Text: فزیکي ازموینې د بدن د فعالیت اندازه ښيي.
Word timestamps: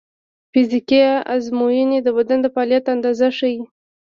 فزیکي 0.51 1.01
ازموینې 1.35 1.99
د 2.03 2.07
بدن 2.17 2.39
د 2.41 2.47
فعالیت 2.53 2.85
اندازه 2.95 3.27
ښيي. 3.37 3.61